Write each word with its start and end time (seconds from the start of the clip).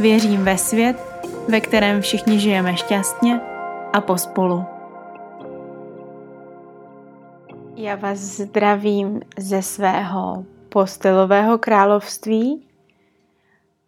Věřím 0.00 0.44
ve 0.44 0.58
svět, 0.58 0.96
ve 1.48 1.60
kterém 1.60 2.00
všichni 2.00 2.40
žijeme 2.40 2.76
šťastně 2.76 3.40
a 3.92 4.00
pospolu. 4.00 4.64
Já 7.76 7.96
vás 7.96 8.18
zdravím 8.18 9.20
ze 9.38 9.62
svého 9.62 10.44
postelového 10.68 11.58
království, 11.58 12.68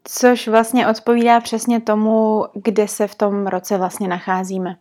což 0.05 0.49
vlastně 0.49 0.89
odpovídá 0.89 1.41
přesně 1.41 1.81
tomu, 1.81 2.45
kde 2.55 2.89
se 2.89 3.07
v 3.07 3.15
tom 3.15 3.47
roce 3.47 3.79
vlastně 3.79 4.09
nacházíme. 4.09 4.77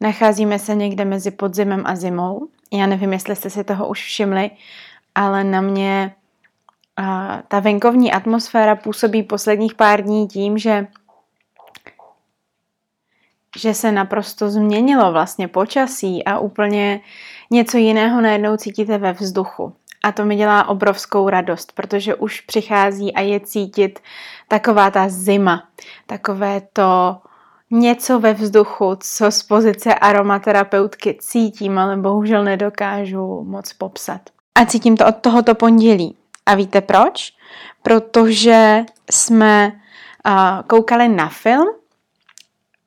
Nacházíme 0.00 0.58
se 0.58 0.74
někde 0.74 1.04
mezi 1.04 1.30
podzimem 1.30 1.82
a 1.86 1.96
zimou. 1.96 2.48
Já 2.72 2.86
nevím, 2.86 3.12
jestli 3.12 3.36
jste 3.36 3.50
si 3.50 3.64
toho 3.64 3.88
už 3.88 4.04
všimli, 4.04 4.50
ale 5.14 5.44
na 5.44 5.60
mě 5.60 6.14
a, 6.98 7.38
ta 7.48 7.60
venkovní 7.60 8.12
atmosféra 8.12 8.76
působí 8.76 9.22
posledních 9.22 9.74
pár 9.74 10.02
dní 10.02 10.28
tím, 10.28 10.58
že 10.58 10.86
že 13.58 13.74
se 13.74 13.92
naprosto 13.92 14.50
změnilo 14.50 15.12
vlastně 15.12 15.48
počasí 15.48 16.24
a 16.24 16.38
úplně 16.38 17.00
něco 17.50 17.78
jiného 17.78 18.20
najednou 18.20 18.56
cítíte 18.56 18.98
ve 18.98 19.12
vzduchu. 19.12 19.72
A 20.04 20.12
to 20.12 20.24
mi 20.24 20.36
dělá 20.36 20.68
obrovskou 20.68 21.28
radost, 21.28 21.72
protože 21.72 22.14
už 22.14 22.40
přichází 22.40 23.14
a 23.14 23.20
je 23.20 23.40
cítit 23.40 24.00
taková 24.48 24.90
ta 24.90 25.08
zima, 25.08 25.68
takové 26.06 26.62
to 26.72 27.18
něco 27.70 28.20
ve 28.20 28.34
vzduchu, 28.34 28.96
co 29.00 29.30
z 29.30 29.42
pozice 29.42 29.94
aromaterapeutky 29.94 31.18
cítím, 31.20 31.78
ale 31.78 31.96
bohužel 31.96 32.44
nedokážu 32.44 33.44
moc 33.44 33.72
popsat. 33.72 34.20
A 34.54 34.64
cítím 34.66 34.96
to 34.96 35.06
od 35.06 35.16
tohoto 35.16 35.54
pondělí. 35.54 36.17
A 36.48 36.54
víte 36.54 36.80
proč? 36.80 37.32
Protože 37.82 38.84
jsme 39.10 39.72
koukali 40.66 41.08
na 41.08 41.28
film, 41.28 41.68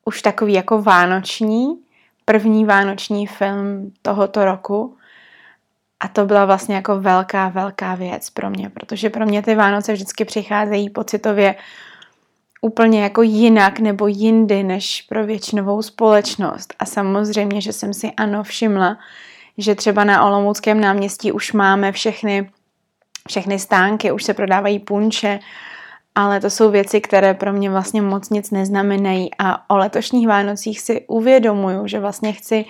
už 0.04 0.22
takový 0.22 0.52
jako 0.52 0.82
vánoční, 0.82 1.78
první 2.24 2.64
vánoční 2.64 3.26
film 3.26 3.92
tohoto 4.02 4.44
roku. 4.44 4.96
A 6.00 6.08
to 6.08 6.24
byla 6.24 6.44
vlastně 6.44 6.74
jako 6.74 7.00
velká, 7.00 7.48
velká 7.48 7.94
věc 7.94 8.30
pro 8.30 8.50
mě, 8.50 8.70
protože 8.70 9.10
pro 9.10 9.26
mě 9.26 9.42
ty 9.42 9.54
Vánoce 9.54 9.92
vždycky 9.92 10.24
přicházejí 10.24 10.90
pocitově 10.90 11.54
úplně 12.60 13.02
jako 13.02 13.22
jinak 13.22 13.78
nebo 13.78 14.06
jindy 14.06 14.62
než 14.62 15.02
pro 15.02 15.26
většinovou 15.26 15.82
společnost. 15.82 16.74
A 16.78 16.84
samozřejmě, 16.84 17.60
že 17.60 17.72
jsem 17.72 17.94
si 17.94 18.12
ano 18.16 18.42
všimla, 18.42 18.98
že 19.58 19.74
třeba 19.74 20.04
na 20.04 20.24
Olomouckém 20.24 20.80
náměstí 20.80 21.32
už 21.32 21.52
máme 21.52 21.92
všechny, 21.92 22.50
všechny 23.28 23.58
stánky, 23.58 24.12
už 24.12 24.24
se 24.24 24.34
prodávají 24.34 24.78
punče, 24.78 25.40
ale 26.14 26.40
to 26.40 26.50
jsou 26.50 26.70
věci, 26.70 27.00
které 27.00 27.34
pro 27.34 27.52
mě 27.52 27.70
vlastně 27.70 28.02
moc 28.02 28.30
nic 28.30 28.50
neznamenají 28.50 29.30
a 29.38 29.70
o 29.70 29.76
letošních 29.76 30.28
Vánocích 30.28 30.80
si 30.80 31.04
uvědomuju, 31.06 31.86
že 31.86 32.00
vlastně 32.00 32.32
chci 32.32 32.64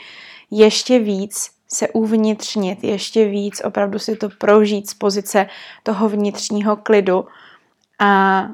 ještě 0.51 0.99
víc 0.99 1.51
se 1.69 1.89
uvnitřnit, 1.89 2.85
ještě 2.85 3.29
víc 3.29 3.61
opravdu 3.65 3.99
si 3.99 4.17
to 4.17 4.29
prožít 4.29 4.91
z 4.91 4.95
pozice 4.95 5.47
toho 5.83 6.09
vnitřního 6.09 6.77
klidu 6.77 7.27
a 7.99 8.45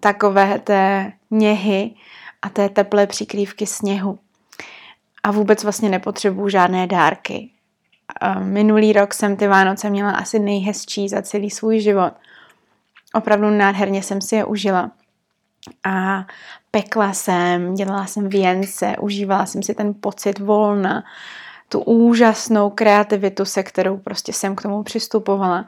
takové 0.00 0.58
té 0.58 1.12
něhy 1.30 1.94
a 2.42 2.48
té 2.48 2.68
teplé 2.68 3.06
přikrývky 3.06 3.66
sněhu. 3.66 4.18
A 5.22 5.30
vůbec 5.30 5.62
vlastně 5.62 5.88
nepotřebuju 5.88 6.48
žádné 6.48 6.86
dárky. 6.86 7.50
Minulý 8.38 8.92
rok 8.92 9.14
jsem 9.14 9.36
ty 9.36 9.48
Vánoce 9.48 9.90
měla 9.90 10.10
asi 10.10 10.38
nejhezčí 10.38 11.08
za 11.08 11.22
celý 11.22 11.50
svůj 11.50 11.80
život. 11.80 12.12
Opravdu 13.14 13.50
nádherně 13.50 14.02
jsem 14.02 14.20
si 14.20 14.36
je 14.36 14.44
užila. 14.44 14.90
A 15.84 16.26
pekla 16.70 17.12
jsem, 17.12 17.74
dělala 17.74 18.06
jsem 18.06 18.28
věnce, 18.28 18.96
užívala 19.00 19.46
jsem 19.46 19.62
si 19.62 19.74
ten 19.74 19.94
pocit 20.00 20.38
volna, 20.38 21.04
tu 21.68 21.80
úžasnou 21.80 22.70
kreativitu, 22.70 23.44
se 23.44 23.62
kterou 23.62 23.96
prostě 23.96 24.32
jsem 24.32 24.56
k 24.56 24.62
tomu 24.62 24.82
přistupovala. 24.82 25.66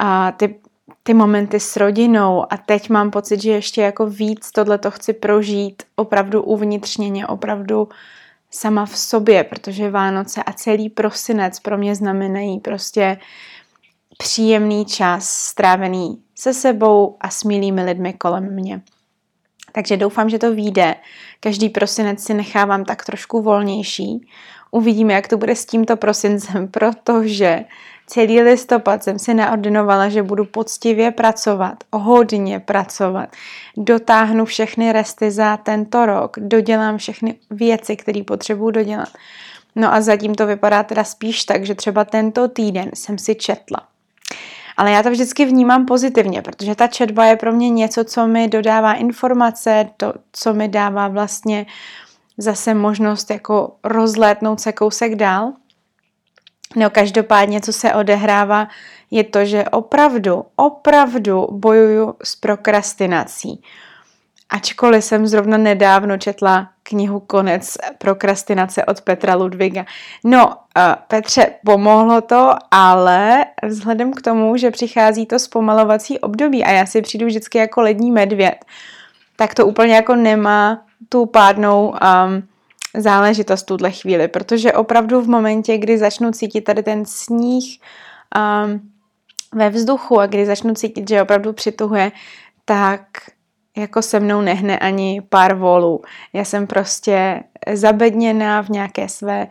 A 0.00 0.32
ty 0.32 0.54
ty 1.02 1.14
momenty 1.14 1.60
s 1.60 1.76
rodinou 1.76 2.52
a 2.52 2.56
teď 2.56 2.90
mám 2.90 3.10
pocit, 3.10 3.42
že 3.42 3.50
ještě 3.50 3.82
jako 3.82 4.06
víc 4.06 4.50
tohle 4.50 4.78
to 4.78 4.90
chci 4.90 5.12
prožít 5.12 5.82
opravdu 5.96 6.42
uvnitřněně, 6.42 7.26
opravdu 7.26 7.88
sama 8.54 8.86
v 8.86 8.98
sobě, 8.98 9.44
protože 9.44 9.90
Vánoce 9.90 10.42
a 10.42 10.52
celý 10.52 10.88
prosinec 10.88 11.60
pro 11.60 11.78
mě 11.78 11.94
znamenají 11.94 12.60
prostě 12.60 13.18
příjemný 14.18 14.86
čas 14.86 15.28
strávený 15.28 16.22
se 16.34 16.54
sebou 16.54 17.16
a 17.20 17.30
s 17.30 17.44
milými 17.44 17.84
lidmi 17.84 18.12
kolem 18.12 18.54
mě. 18.54 18.82
Takže 19.72 19.96
doufám, 19.96 20.30
že 20.30 20.38
to 20.38 20.54
vyjde. 20.54 20.94
Každý 21.40 21.68
prosinec 21.68 22.24
si 22.24 22.34
nechávám 22.34 22.84
tak 22.84 23.04
trošku 23.04 23.42
volnější. 23.42 24.28
Uvidíme, 24.70 25.12
jak 25.12 25.28
to 25.28 25.36
bude 25.36 25.56
s 25.56 25.66
tímto 25.66 25.96
prosincem, 25.96 26.68
protože 26.70 27.64
celý 28.06 28.40
listopad 28.40 29.04
jsem 29.04 29.18
si 29.18 29.34
naordinovala, 29.34 30.08
že 30.08 30.22
budu 30.22 30.44
poctivě 30.44 31.10
pracovat, 31.10 31.84
hodně 31.92 32.60
pracovat. 32.60 33.28
Dotáhnu 33.76 34.44
všechny 34.44 34.92
resty 34.92 35.30
za 35.30 35.56
tento 35.56 36.06
rok, 36.06 36.36
dodělám 36.40 36.98
všechny 36.98 37.34
věci, 37.50 37.96
které 37.96 38.22
potřebuju 38.26 38.70
dodělat. 38.70 39.08
No 39.76 39.94
a 39.94 40.00
zatím 40.00 40.34
to 40.34 40.46
vypadá 40.46 40.82
teda 40.82 41.04
spíš 41.04 41.44
tak, 41.44 41.66
že 41.66 41.74
třeba 41.74 42.04
tento 42.04 42.48
týden 42.48 42.90
jsem 42.94 43.18
si 43.18 43.34
četla. 43.34 43.78
Ale 44.76 44.90
já 44.90 45.02
to 45.02 45.10
vždycky 45.10 45.44
vnímám 45.44 45.86
pozitivně, 45.86 46.42
protože 46.42 46.74
ta 46.74 46.86
četba 46.86 47.24
je 47.24 47.36
pro 47.36 47.52
mě 47.52 47.70
něco, 47.70 48.04
co 48.04 48.26
mi 48.26 48.48
dodává 48.48 48.94
informace, 48.94 49.88
to, 49.96 50.12
co 50.32 50.54
mi 50.54 50.68
dává 50.68 51.08
vlastně 51.08 51.66
zase 52.38 52.74
možnost 52.74 53.30
jako 53.30 53.76
rozlétnout 53.84 54.60
se 54.60 54.72
kousek 54.72 55.14
dál. 55.14 55.52
No 56.76 56.90
každopádně, 56.90 57.60
co 57.60 57.72
se 57.72 57.94
odehrává, 57.94 58.68
je 59.10 59.24
to, 59.24 59.44
že 59.44 59.64
opravdu, 59.64 60.44
opravdu 60.56 61.48
bojuju 61.50 62.14
s 62.24 62.36
prokrastinací. 62.36 63.62
Ačkoliv 64.50 65.04
jsem 65.04 65.26
zrovna 65.26 65.56
nedávno 65.56 66.18
četla 66.18 66.68
knihu 66.82 67.20
Konec 67.20 67.76
prokrastinace 67.98 68.84
od 68.84 69.00
Petra 69.00 69.34
Ludviga. 69.34 69.84
No, 70.24 70.46
uh, 70.46 70.54
Petře, 71.08 71.46
pomohlo 71.66 72.20
to, 72.20 72.50
ale 72.70 73.44
vzhledem 73.62 74.12
k 74.12 74.22
tomu, 74.22 74.56
že 74.56 74.70
přichází 74.70 75.26
to 75.26 75.38
zpomalovací 75.38 76.18
období 76.18 76.64
a 76.64 76.70
já 76.70 76.86
si 76.86 77.02
přijdu 77.02 77.26
vždycky 77.26 77.58
jako 77.58 77.82
lední 77.82 78.10
medvěd, 78.10 78.64
tak 79.36 79.54
to 79.54 79.66
úplně 79.66 79.94
jako 79.94 80.14
nemá 80.14 80.82
tu 81.08 81.26
pádnou 81.26 81.88
um, 81.88 82.48
záležitost 82.96 83.62
tuhle 83.62 83.90
chvíli, 83.90 84.28
protože 84.28 84.72
opravdu 84.72 85.20
v 85.20 85.28
momentě, 85.28 85.78
kdy 85.78 85.98
začnu 85.98 86.32
cítit 86.32 86.60
tady 86.60 86.82
ten 86.82 87.04
sníh 87.06 87.78
um, 88.64 88.90
ve 89.54 89.70
vzduchu 89.70 90.20
a 90.20 90.26
kdy 90.26 90.46
začnu 90.46 90.74
cítit, 90.74 91.08
že 91.08 91.22
opravdu 91.22 91.52
přituhuje, 91.52 92.12
tak 92.64 93.00
jako 93.76 94.02
se 94.02 94.20
mnou 94.20 94.40
nehne 94.40 94.78
ani 94.78 95.22
pár 95.28 95.54
volů. 95.54 96.02
Já 96.32 96.44
jsem 96.44 96.66
prostě 96.66 97.42
zabedněná 97.72 98.62
v 98.62 98.68
nějaké 98.68 99.08
své, 99.08 99.46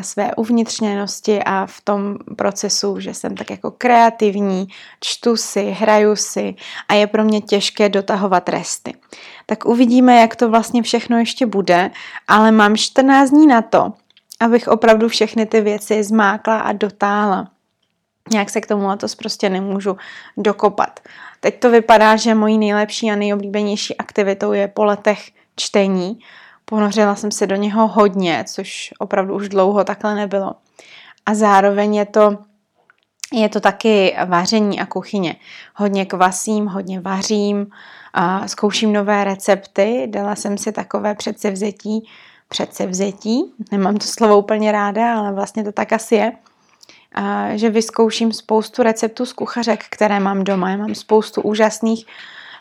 své 0.00 0.34
uvnitřněnosti 0.34 1.42
a 1.42 1.66
v 1.66 1.80
tom 1.80 2.16
procesu, 2.36 3.00
že 3.00 3.14
jsem 3.14 3.36
tak 3.36 3.50
jako 3.50 3.70
kreativní, 3.70 4.68
čtu 5.00 5.36
si, 5.36 5.70
hraju 5.70 6.16
si 6.16 6.54
a 6.88 6.94
je 6.94 7.06
pro 7.06 7.24
mě 7.24 7.40
těžké 7.40 7.88
dotahovat 7.88 8.48
resty. 8.48 8.94
Tak 9.46 9.64
uvidíme, 9.64 10.20
jak 10.20 10.36
to 10.36 10.50
vlastně 10.50 10.82
všechno 10.82 11.18
ještě 11.18 11.46
bude, 11.46 11.90
ale 12.28 12.52
mám 12.52 12.76
14 12.76 13.30
dní 13.30 13.46
na 13.46 13.62
to, 13.62 13.92
abych 14.40 14.68
opravdu 14.68 15.08
všechny 15.08 15.46
ty 15.46 15.60
věci 15.60 16.04
zmákla 16.04 16.58
a 16.58 16.72
dotáhla. 16.72 17.50
Nějak 18.32 18.50
se 18.50 18.60
k 18.60 18.66
tomu 18.66 18.86
letos 18.86 19.14
prostě 19.14 19.48
nemůžu 19.48 19.96
dokopat. 20.36 21.00
Teď 21.40 21.60
to 21.60 21.70
vypadá, 21.70 22.16
že 22.16 22.34
mojí 22.34 22.58
nejlepší 22.58 23.10
a 23.10 23.16
nejoblíbenější 23.16 23.96
aktivitou 23.96 24.52
je 24.52 24.68
po 24.68 24.84
letech 24.84 25.30
čtení. 25.56 26.20
Ponořila 26.64 27.14
jsem 27.14 27.30
se 27.30 27.46
do 27.46 27.56
něho 27.56 27.88
hodně, 27.88 28.44
což 28.48 28.94
opravdu 28.98 29.34
už 29.34 29.48
dlouho 29.48 29.84
takhle 29.84 30.14
nebylo. 30.14 30.54
A 31.26 31.34
zároveň 31.34 31.94
je 31.94 32.06
to 32.06 32.38
je 33.32 33.48
to 33.48 33.60
taky 33.60 34.16
vaření 34.26 34.80
a 34.80 34.86
kuchyně. 34.86 35.36
Hodně 35.74 36.06
kvasím, 36.06 36.66
hodně 36.66 37.00
vařím, 37.00 37.66
a 38.14 38.48
zkouším 38.48 38.92
nové 38.92 39.24
recepty. 39.24 40.06
Dala 40.10 40.36
jsem 40.36 40.58
si 40.58 40.72
takové 40.72 41.14
předsevzetí, 41.14 42.08
předsevzetí, 42.48 43.54
nemám 43.72 43.96
to 43.96 44.06
slovo 44.06 44.38
úplně 44.38 44.72
ráda, 44.72 45.18
ale 45.18 45.32
vlastně 45.32 45.64
to 45.64 45.72
tak 45.72 45.92
asi 45.92 46.14
je, 46.14 46.32
že 47.54 47.70
vyzkouším 47.70 48.32
spoustu 48.32 48.82
receptů 48.82 49.26
z 49.26 49.32
kuchařek, 49.32 49.84
které 49.90 50.20
mám 50.20 50.44
doma. 50.44 50.70
Já 50.70 50.76
mám 50.76 50.94
spoustu 50.94 51.42
úžasných 51.42 52.06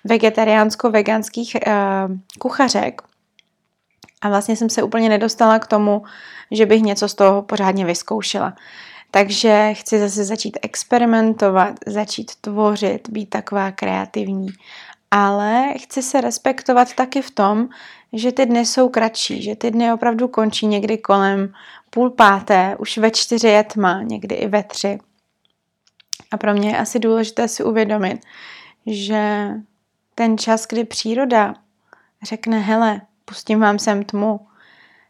vegetariánsko-veganských 0.04 1.56
uh, 1.68 2.16
kuchařek. 2.40 3.02
A 4.22 4.30
vlastně 4.30 4.56
jsem 4.56 4.70
se 4.70 4.84
úplně 4.84 5.10
nedostala 5.10 5.60
k 5.60 5.68
tomu, 5.68 6.04
že 6.52 6.66
bych 6.66 6.82
něco 6.82 7.10
z 7.10 7.14
toho 7.14 7.42
pořádně 7.42 7.86
vyzkoušela. 7.86 8.54
Takže 9.12 9.74
chci 9.74 10.00
zase 10.00 10.24
začít 10.24 10.58
experimentovat, 10.62 11.74
začít 11.86 12.32
tvořit, 12.42 13.10
být 13.10 13.30
taková 13.30 13.72
kreativní. 13.72 14.48
Ale 15.12 15.74
chci 15.78 16.02
se 16.02 16.22
respektovat 16.22 16.94
taky 16.94 17.22
v 17.22 17.32
tom, 17.32 17.70
že 18.14 18.32
ty 18.32 18.46
dny 18.46 18.66
jsou 18.66 18.90
kratší, 18.90 19.42
že 19.42 19.56
ty 19.56 19.72
dny 19.72 19.94
opravdu 19.94 20.28
končí 20.28 20.68
někdy 20.68 20.98
kolem 20.98 21.54
půl 21.90 22.10
páté, 22.10 22.76
už 22.80 22.98
ve 22.98 23.12
čtyři 23.12 23.48
je 23.48 23.64
tma, 23.64 24.02
někdy 24.02 24.36
i 24.36 24.48
ve 24.48 24.64
tři. 24.64 25.00
A 26.32 26.38
pro 26.38 26.54
mě 26.54 26.70
je 26.70 26.78
asi 26.78 27.00
důležité 27.00 27.48
si 27.48 27.64
uvědomit, 27.64 28.22
že 28.86 29.50
ten 30.16 30.38
čas, 30.38 30.68
kdy 30.68 30.84
příroda 30.84 31.54
řekne, 32.24 32.60
hele, 32.60 33.02
pustím 33.26 33.60
vám 33.60 33.80
sem 33.80 34.04
tmu, 34.04 34.40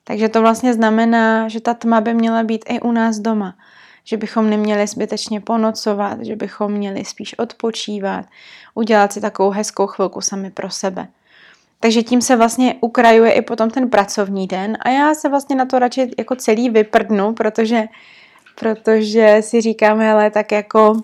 takže 0.03 0.29
to 0.29 0.41
vlastně 0.41 0.73
znamená, 0.73 1.47
že 1.47 1.61
ta 1.61 1.73
tma 1.73 2.01
by 2.01 2.13
měla 2.13 2.43
být 2.43 2.65
i 2.69 2.79
u 2.79 2.91
nás 2.91 3.19
doma. 3.19 3.55
Že 4.03 4.17
bychom 4.17 4.49
neměli 4.49 4.87
zbytečně 4.87 5.41
ponocovat, 5.41 6.21
že 6.21 6.35
bychom 6.35 6.71
měli 6.71 7.05
spíš 7.05 7.39
odpočívat, 7.39 8.25
udělat 8.73 9.13
si 9.13 9.21
takovou 9.21 9.49
hezkou 9.49 9.87
chvilku 9.87 10.21
sami 10.21 10.51
pro 10.51 10.69
sebe. 10.69 11.07
Takže 11.79 12.03
tím 12.03 12.21
se 12.21 12.35
vlastně 12.35 12.75
ukrajuje 12.81 13.31
i 13.31 13.41
potom 13.41 13.69
ten 13.69 13.89
pracovní 13.89 14.47
den 14.47 14.77
a 14.81 14.89
já 14.89 15.15
se 15.15 15.29
vlastně 15.29 15.55
na 15.55 15.65
to 15.65 15.79
radši 15.79 16.11
jako 16.17 16.35
celý 16.35 16.69
vyprdnu, 16.69 17.33
protože, 17.33 17.83
protože 18.59 19.37
si 19.41 19.61
říkáme, 19.61 20.11
ale 20.11 20.31
tak 20.31 20.51
jako 20.51 21.01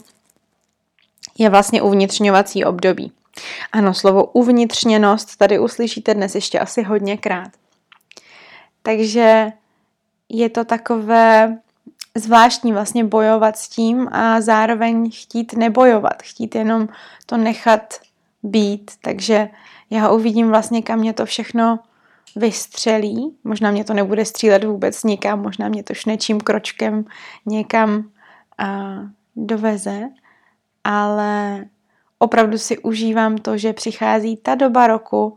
je 1.37 1.49
vlastně 1.49 1.81
uvnitřňovací 1.81 2.65
období. 2.65 3.11
Ano, 3.71 3.93
slovo 3.93 4.25
uvnitřněnost 4.25 5.37
tady 5.37 5.59
uslyšíte 5.59 6.13
dnes 6.13 6.35
ještě 6.35 6.59
asi 6.59 6.83
hodněkrát. 6.83 7.49
Takže 8.81 9.51
je 10.29 10.49
to 10.49 10.65
takové 10.65 11.57
zvláštní 12.15 12.73
vlastně 12.73 13.03
bojovat 13.03 13.57
s 13.57 13.69
tím 13.69 14.07
a 14.11 14.41
zároveň 14.41 15.11
chtít 15.11 15.53
nebojovat, 15.53 16.23
chtít 16.23 16.55
jenom 16.55 16.87
to 17.25 17.37
nechat 17.37 17.93
být. 18.45 18.91
Takže 19.01 19.49
já 19.89 20.09
uvidím 20.09 20.49
vlastně, 20.49 20.81
kam 20.81 20.99
mě 20.99 21.13
to 21.13 21.25
všechno 21.25 21.79
vystřelí. 22.35 23.37
Možná 23.43 23.71
mě 23.71 23.83
to 23.83 23.93
nebude 23.93 24.25
střílet 24.25 24.63
vůbec 24.63 25.03
nikam, 25.03 25.41
možná 25.41 25.67
mě 25.67 25.83
to 25.83 25.93
šnečím 25.93 26.41
kročkem 26.41 27.05
někam 27.45 28.09
a, 28.57 28.95
doveze, 29.35 30.09
ale 30.83 31.65
opravdu 32.19 32.57
si 32.57 32.77
užívám 32.77 33.37
to, 33.37 33.57
že 33.57 33.73
přichází 33.73 34.37
ta 34.37 34.55
doba 34.55 34.87
roku, 34.87 35.35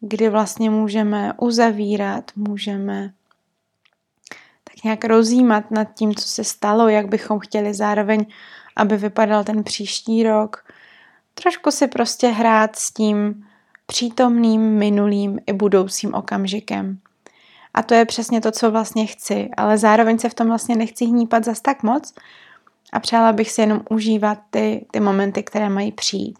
kdy 0.00 0.28
vlastně 0.28 0.70
můžeme 0.70 1.32
uzavírat, 1.36 2.30
můžeme 2.36 3.12
tak 4.64 4.84
nějak 4.84 5.04
rozjímat 5.04 5.70
nad 5.70 5.84
tím, 5.84 6.14
co 6.14 6.28
se 6.28 6.44
stalo, 6.44 6.88
jak 6.88 7.08
bychom 7.08 7.38
chtěli 7.38 7.74
zároveň, 7.74 8.26
aby 8.76 8.96
vypadal 8.96 9.44
ten 9.44 9.64
příští 9.64 10.22
rok. 10.22 10.64
Trošku 11.42 11.70
si 11.70 11.86
prostě 11.86 12.28
hrát 12.28 12.76
s 12.76 12.90
tím 12.90 13.46
přítomným, 13.86 14.60
minulým 14.60 15.38
i 15.46 15.52
budoucím 15.52 16.14
okamžikem. 16.14 16.98
A 17.74 17.82
to 17.82 17.94
je 17.94 18.04
přesně 18.04 18.40
to, 18.40 18.50
co 18.50 18.70
vlastně 18.70 19.06
chci, 19.06 19.48
ale 19.56 19.78
zároveň 19.78 20.18
se 20.18 20.28
v 20.28 20.34
tom 20.34 20.46
vlastně 20.46 20.76
nechci 20.76 21.04
hnípat 21.04 21.44
zas 21.44 21.60
tak 21.60 21.82
moc 21.82 22.14
a 22.92 23.00
přála 23.00 23.32
bych 23.32 23.50
si 23.50 23.60
jenom 23.60 23.80
užívat 23.90 24.38
ty, 24.50 24.86
ty 24.90 25.00
momenty, 25.00 25.42
které 25.42 25.68
mají 25.68 25.92
přijít. 25.92 26.38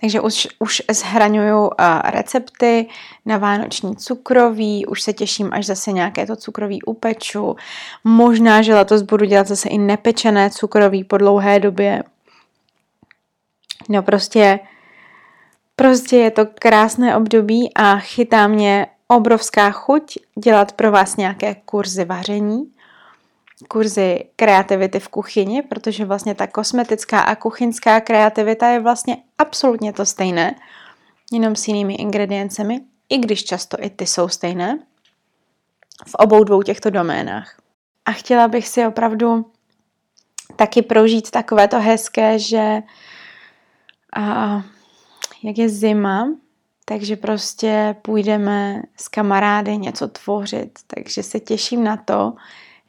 Takže 0.00 0.20
už, 0.20 0.48
už 0.58 0.82
zhraňuju 0.90 1.60
uh, 1.60 1.70
recepty 2.04 2.88
na 3.26 3.38
vánoční 3.38 3.96
cukroví, 3.96 4.86
už 4.86 5.02
se 5.02 5.12
těším, 5.12 5.50
až 5.52 5.66
zase 5.66 5.92
nějaké 5.92 6.26
to 6.26 6.36
cukroví 6.36 6.82
upeču. 6.82 7.56
Možná, 8.04 8.62
že 8.62 8.74
letos 8.74 9.02
budu 9.02 9.24
dělat 9.24 9.46
zase 9.46 9.68
i 9.68 9.78
nepečené 9.78 10.50
cukroví 10.50 11.04
po 11.04 11.18
dlouhé 11.18 11.60
době. 11.60 12.02
No 13.88 14.02
prostě, 14.02 14.60
prostě 15.76 16.16
je 16.16 16.30
to 16.30 16.46
krásné 16.46 17.16
období 17.16 17.74
a 17.74 17.98
chytá 17.98 18.46
mě 18.46 18.86
obrovská 19.08 19.70
chuť 19.70 20.18
dělat 20.44 20.72
pro 20.72 20.92
vás 20.92 21.16
nějaké 21.16 21.54
kurzy 21.54 22.04
vaření 22.04 22.72
kurzy 23.68 24.24
kreativity 24.36 25.00
v 25.00 25.08
kuchyni, 25.08 25.62
protože 25.62 26.04
vlastně 26.04 26.34
ta 26.34 26.46
kosmetická 26.46 27.20
a 27.20 27.34
kuchyňská 27.34 28.00
kreativita 28.00 28.68
je 28.68 28.80
vlastně 28.80 29.16
absolutně 29.38 29.92
to 29.92 30.06
stejné, 30.06 30.54
jenom 31.32 31.56
s 31.56 31.68
jinými 31.68 31.94
ingrediencemi, 31.94 32.80
i 33.08 33.18
když 33.18 33.44
často 33.44 33.76
i 33.80 33.90
ty 33.90 34.06
jsou 34.06 34.28
stejné 34.28 34.78
v 36.06 36.14
obou 36.14 36.44
dvou 36.44 36.62
těchto 36.62 36.90
doménách. 36.90 37.56
A 38.04 38.12
chtěla 38.12 38.48
bych 38.48 38.68
si 38.68 38.86
opravdu 38.86 39.50
taky 40.56 40.82
prožít 40.82 41.30
takové 41.30 41.68
to 41.68 41.80
hezké, 41.80 42.38
že 42.38 42.82
a, 44.16 44.62
jak 45.42 45.58
je 45.58 45.68
zima, 45.68 46.28
takže 46.84 47.16
prostě 47.16 47.96
půjdeme 48.02 48.82
s 48.96 49.08
kamarády 49.08 49.78
něco 49.78 50.08
tvořit. 50.08 50.78
Takže 50.86 51.22
se 51.22 51.40
těším 51.40 51.84
na 51.84 51.96
to, 51.96 52.32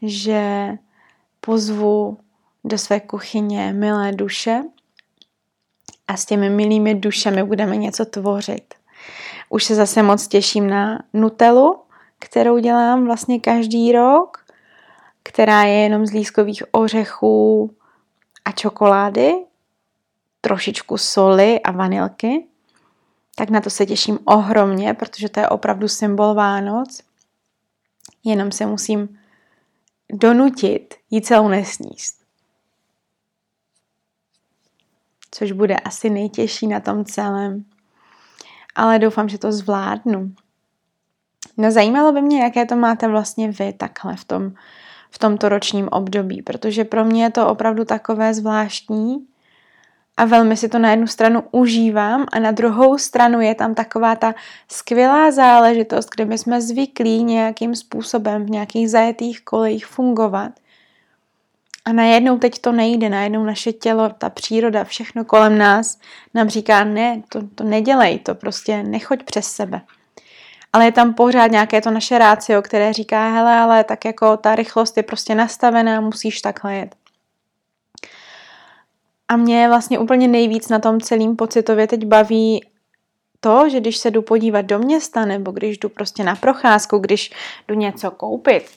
že 0.02 0.72
pozvu 1.42 2.18
do 2.64 2.78
své 2.78 3.00
kuchyně 3.00 3.74
milé 3.74 4.12
duše 4.12 4.64
a 6.08 6.18
s 6.18 6.26
těmi 6.26 6.50
milými 6.50 6.96
dušemi 6.96 7.44
budeme 7.44 7.76
něco 7.78 8.06
tvořit. 8.06 8.74
Už 9.50 9.64
se 9.64 9.76
zase 9.76 10.04
moc 10.04 10.28
těším 10.28 10.70
na 10.70 11.00
Nutelu, 11.14 11.80
kterou 12.20 12.58
dělám 12.58 13.06
vlastně 13.06 13.40
každý 13.40 13.92
rok, 13.92 14.38
která 15.24 15.64
je 15.64 15.74
jenom 15.74 16.06
z 16.06 16.12
lískových 16.12 16.64
ořechů 16.72 17.76
a 18.46 18.52
čokolády, 18.52 19.34
trošičku 20.44 20.98
soli 20.98 21.60
a 21.62 21.72
vanilky. 21.72 22.48
Tak 23.36 23.50
na 23.50 23.62
to 23.62 23.70
se 23.70 23.86
těším 23.86 24.20
ohromně, 24.26 24.94
protože 24.94 25.30
to 25.30 25.40
je 25.40 25.50
opravdu 25.50 25.88
symbol 25.88 26.34
Vánoc. 26.34 27.02
Jenom 28.24 28.52
se 28.52 28.66
musím 28.66 29.20
donutit 30.12 30.96
ji 31.12 31.22
celou 31.22 31.48
nesníst. 31.48 32.24
Což 35.32 35.52
bude 35.52 35.76
asi 35.76 36.10
nejtěžší 36.10 36.68
na 36.68 36.80
tom 36.80 37.06
celém. 37.06 37.66
Ale 38.76 39.00
doufám, 39.00 39.30
že 39.30 39.38
to 39.38 39.52
zvládnu. 39.52 40.32
No 41.58 41.72
zajímalo 41.72 42.12
by 42.12 42.22
mě, 42.22 42.44
jaké 42.44 42.66
to 42.66 42.76
máte 42.76 43.08
vlastně 43.08 43.52
vy 43.52 43.74
takhle 43.74 44.16
v, 44.16 44.26
tom, 44.26 44.54
v 45.12 45.18
tomto 45.20 45.50
ročním 45.50 45.88
období, 45.92 46.42
protože 46.42 46.84
pro 46.84 47.06
mě 47.06 47.24
je 47.24 47.32
to 47.32 47.48
opravdu 47.48 47.86
takové 47.86 48.34
zvláštní 48.34 49.28
a 50.18 50.26
velmi 50.26 50.58
si 50.58 50.70
to 50.70 50.80
na 50.80 50.92
jednu 50.92 51.08
stranu 51.08 51.44
užívám 51.52 52.26
a 52.32 52.40
na 52.40 52.52
druhou 52.52 52.98
stranu 52.98 53.42
je 53.42 53.56
tam 53.56 53.76
taková 53.76 54.16
ta 54.16 54.36
skvělá 54.72 55.32
záležitost, 55.32 56.10
kde 56.16 56.26
my 56.26 56.38
jsme 56.38 56.62
zvyklí 56.62 57.24
nějakým 57.24 57.76
způsobem 57.76 58.46
v 58.46 58.50
nějakých 58.50 58.90
zajetých 58.90 59.42
kolejích 59.42 59.86
fungovat. 59.86 60.52
A 61.86 61.94
najednou 61.94 62.38
teď 62.38 62.60
to 62.60 62.72
nejde, 62.72 63.10
najednou 63.10 63.44
naše 63.44 63.74
tělo, 63.74 64.10
ta 64.10 64.30
příroda, 64.30 64.84
všechno 64.84 65.26
kolem 65.26 65.58
nás 65.58 66.00
nám 66.34 66.50
říká, 66.50 66.84
ne, 66.84 67.22
to, 67.30 67.48
to 67.56 67.64
nedělej, 67.64 68.20
to 68.20 68.36
prostě 68.36 68.84
nechoď 68.84 69.24
přes 69.24 69.46
sebe. 69.46 69.82
Ale 70.74 70.86
je 70.86 70.92
tam 70.92 71.14
pořád 71.14 71.52
nějaké 71.52 71.82
to 71.82 71.92
naše 71.92 72.18
rácio, 72.18 72.62
které 72.62 72.94
říká, 72.94 73.30
hele, 73.30 73.56
ale 73.56 73.84
tak 73.84 74.06
jako 74.06 74.38
ta 74.38 74.56
rychlost 74.56 74.98
je 74.98 75.04
prostě 75.04 75.36
nastavená, 75.36 76.02
musíš 76.02 76.42
takhle 76.42 76.76
jet. 76.76 77.03
A 79.34 79.36
mě 79.36 79.68
vlastně 79.68 80.00
úplně 80.00 80.28
nejvíc 80.28 80.70
na 80.70 80.80
tom 80.80 81.02
celým 81.02 81.36
pocitově 81.36 81.88
teď 81.88 82.06
baví 82.06 82.66
to, 83.40 83.70
že 83.70 83.80
když 83.80 83.98
se 83.98 84.12
jdu 84.12 84.22
podívat 84.22 84.62
do 84.62 84.80
města 84.80 85.26
nebo 85.26 85.52
když 85.52 85.78
jdu 85.78 85.90
prostě 85.90 86.24
na 86.24 86.36
procházku, 86.36 86.98
když 86.98 87.32
jdu 87.68 87.76
něco 87.76 88.12
koupit, 88.12 88.72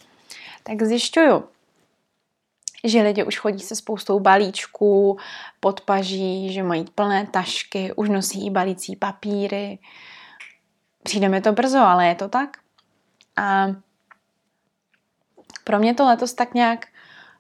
tak 0.62 0.82
zjišťuju, 0.82 1.44
že 2.84 3.02
lidi 3.02 3.24
už 3.24 3.38
chodí 3.38 3.60
se 3.60 3.76
spoustou 3.76 4.20
balíčků, 4.20 5.18
podpaží, 5.60 6.52
že 6.52 6.62
mají 6.62 6.84
plné 6.94 7.26
tašky, 7.26 7.92
už 7.96 8.08
nosí 8.08 8.46
i 8.46 8.50
balící 8.50 8.96
papíry. 8.96 9.78
Přijde 11.02 11.28
mi 11.28 11.40
to 11.40 11.52
brzo, 11.52 11.78
ale 11.78 12.06
je 12.06 12.14
to 12.14 12.28
tak. 12.28 12.56
A 13.36 13.66
pro 15.64 15.78
mě 15.78 15.94
to 15.94 16.06
letos 16.06 16.34
tak 16.34 16.54
nějak 16.54 16.86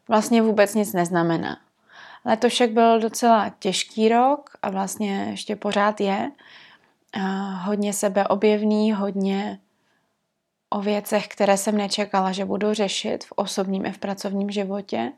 vlastně 0.08 0.42
vůbec 0.42 0.74
nic 0.74 0.92
neznamená 0.92 1.65
Letošek 2.26 2.70
byl 2.70 3.00
docela 3.00 3.48
těžký 3.48 4.08
rok 4.08 4.50
a 4.62 4.70
vlastně 4.70 5.26
ještě 5.30 5.56
pořád 5.56 6.00
je. 6.00 6.32
Hodně 7.64 7.92
sebeobjevný, 7.92 8.92
hodně 8.92 9.60
o 10.70 10.80
věcech, 10.80 11.28
které 11.28 11.56
jsem 11.56 11.76
nečekala, 11.76 12.32
že 12.32 12.44
budu 12.44 12.74
řešit 12.74 13.24
v 13.24 13.32
osobním 13.36 13.86
i 13.86 13.92
v 13.92 13.98
pracovním 13.98 14.50
životě. 14.50 15.12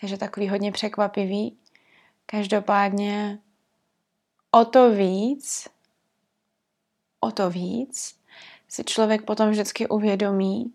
Takže 0.00 0.16
takový 0.16 0.48
hodně 0.48 0.72
překvapivý. 0.72 1.58
Každopádně 2.26 3.38
o 4.50 4.64
to 4.64 4.90
víc, 4.90 5.68
o 7.20 7.30
to 7.30 7.50
víc 7.50 8.20
si 8.68 8.84
člověk 8.84 9.22
potom 9.22 9.50
vždycky 9.50 9.88
uvědomí, 9.88 10.72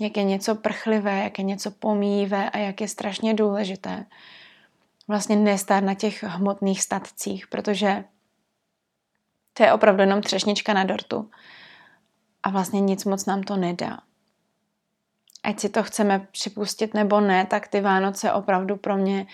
jak 0.00 0.16
je 0.16 0.24
něco 0.24 0.54
prchlivé, 0.54 1.18
jak 1.22 1.38
je 1.38 1.44
něco 1.44 1.70
pomíjivé 1.70 2.50
a 2.50 2.58
jak 2.58 2.80
je 2.80 2.88
strašně 2.88 3.34
důležité 3.34 4.06
vlastně 5.08 5.36
nestát 5.36 5.80
na 5.80 5.94
těch 5.94 6.22
hmotných 6.22 6.82
statcích, 6.82 7.46
protože 7.46 8.04
to 9.52 9.62
je 9.62 9.72
opravdu 9.72 10.02
jenom 10.02 10.20
třešnička 10.20 10.74
na 10.74 10.84
dortu 10.84 11.30
a 12.42 12.50
vlastně 12.50 12.80
nic 12.80 13.04
moc 13.04 13.26
nám 13.26 13.42
to 13.42 13.56
nedá. 13.56 14.00
Ať 15.42 15.60
si 15.60 15.68
to 15.68 15.82
chceme 15.82 16.26
připustit 16.30 16.94
nebo 16.94 17.20
ne, 17.20 17.46
tak 17.46 17.68
ty 17.68 17.80
Vánoce 17.80 18.32
opravdu 18.32 18.76
pro 18.76 18.96
mě 18.96 19.26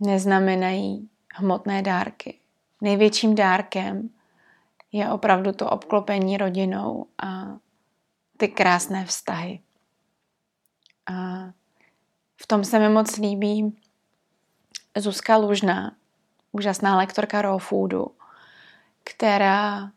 neznamenají 0.00 1.08
hmotné 1.34 1.82
dárky. 1.82 2.38
Největším 2.80 3.34
dárkem 3.34 4.10
je 4.92 5.10
opravdu 5.10 5.52
to 5.52 5.70
obklopení 5.70 6.36
rodinou 6.36 7.06
a 7.22 7.56
ty 8.42 8.48
krásné 8.48 9.04
vztahy. 9.04 9.60
A 11.06 11.12
v 12.36 12.46
tom 12.46 12.64
se 12.64 12.78
mi 12.78 12.88
moc 12.88 13.16
líbí 13.16 13.80
Zuzka 14.96 15.36
Lužná, 15.36 15.96
úžasná 16.52 16.96
lektorka 16.96 17.42
raw 17.42 17.58
foodu, 17.60 18.06
která 19.04 19.90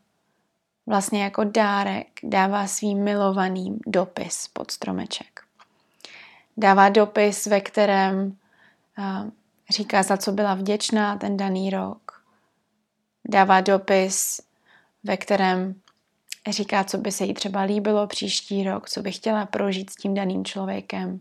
vlastně 0.86 1.24
jako 1.24 1.44
dárek 1.44 2.08
dává 2.24 2.68
svým 2.68 3.04
milovaným 3.04 3.80
dopis 3.88 4.48
pod 4.48 4.72
stromeček. 4.72 5.42
Dává 6.58 6.90
dopis, 6.90 7.46
ve 7.46 7.62
kterém 7.62 8.38
říká, 9.70 10.04
za 10.04 10.18
co 10.18 10.32
byla 10.32 10.54
vděčná 10.54 11.18
ten 11.18 11.38
daný 11.38 11.70
rok. 11.70 12.24
Dává 13.30 13.62
dopis, 13.62 14.42
ve 15.04 15.18
kterém 15.18 15.82
říká, 16.52 16.84
co 16.84 16.98
by 16.98 17.12
se 17.12 17.26
jí 17.26 17.34
třeba 17.34 17.62
líbilo 17.62 18.08
příští 18.08 18.64
rok, 18.64 18.90
co 18.90 19.02
by 19.02 19.12
chtěla 19.12 19.46
prožít 19.46 19.90
s 19.90 19.96
tím 19.96 20.14
daným 20.14 20.46
člověkem. 20.46 21.20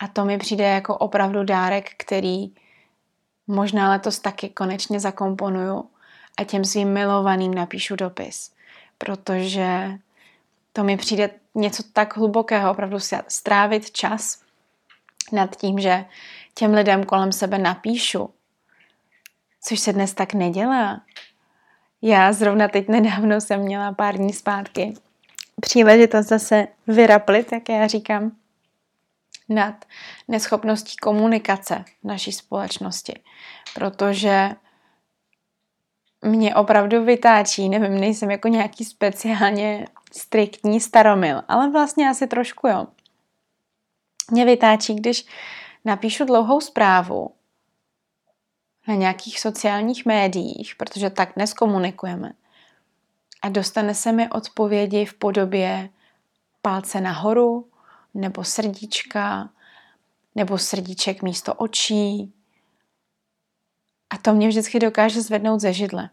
A 0.00 0.08
to 0.08 0.24
mi 0.24 0.38
přijde 0.38 0.64
jako 0.64 0.96
opravdu 0.96 1.44
dárek, 1.44 1.90
který 1.96 2.54
možná 3.46 3.90
letos 3.90 4.18
taky 4.18 4.48
konečně 4.48 5.00
zakomponuju 5.00 5.90
a 6.38 6.44
těm 6.44 6.64
svým 6.64 6.92
milovaným 6.92 7.54
napíšu 7.54 7.96
dopis. 7.96 8.52
Protože 8.98 9.98
to 10.72 10.84
mi 10.84 10.96
přijde 10.96 11.30
něco 11.54 11.82
tak 11.92 12.16
hlubokého, 12.16 12.70
opravdu 12.70 12.98
strávit 13.28 13.90
čas 13.90 14.42
nad 15.32 15.56
tím, 15.56 15.78
že 15.78 16.04
těm 16.54 16.74
lidem 16.74 17.04
kolem 17.04 17.32
sebe 17.32 17.58
napíšu, 17.58 18.30
což 19.64 19.80
se 19.80 19.92
dnes 19.92 20.14
tak 20.14 20.34
nedělá. 20.34 21.00
Já 22.02 22.32
zrovna 22.32 22.68
teď 22.68 22.88
nedávno 22.88 23.40
jsem 23.40 23.60
měla 23.60 23.92
pár 23.92 24.16
dní 24.16 24.32
zpátky 24.32 24.94
příležitost 25.60 26.26
zase 26.26 26.66
vyraplit, 26.86 27.52
jak 27.52 27.68
já 27.68 27.86
říkám, 27.86 28.32
nad 29.48 29.84
neschopností 30.28 30.96
komunikace 30.96 31.84
v 32.02 32.06
naší 32.06 32.32
společnosti. 32.32 33.20
Protože 33.74 34.50
mě 36.22 36.54
opravdu 36.54 37.04
vytáčí, 37.04 37.68
nevím, 37.68 38.00
nejsem 38.00 38.30
jako 38.30 38.48
nějaký 38.48 38.84
speciálně 38.84 39.86
striktní 40.12 40.80
staromil, 40.80 41.42
ale 41.48 41.70
vlastně 41.70 42.10
asi 42.10 42.26
trošku 42.26 42.68
jo. 42.68 42.86
Mě 44.30 44.44
vytáčí, 44.44 44.94
když 44.94 45.26
napíšu 45.84 46.24
dlouhou 46.24 46.60
zprávu 46.60 47.30
nějakých 48.94 49.40
sociálních 49.40 50.06
médiích, 50.06 50.74
protože 50.76 51.10
tak 51.10 51.32
dnes 51.36 51.54
komunikujeme. 51.54 52.32
A 53.42 53.48
dostane 53.48 53.94
se 53.94 54.12
mi 54.12 54.28
odpovědi 54.28 55.04
v 55.04 55.14
podobě 55.14 55.90
palce 56.62 57.00
nahoru, 57.00 57.68
nebo 58.14 58.44
srdíčka, 58.44 59.50
nebo 60.34 60.58
srdíček 60.58 61.22
místo 61.22 61.54
očí. 61.54 62.32
A 64.10 64.18
to 64.18 64.32
mě 64.32 64.48
vždycky 64.48 64.78
dokáže 64.78 65.22
zvednout 65.22 65.60
ze 65.60 65.72
židle. 65.72 66.10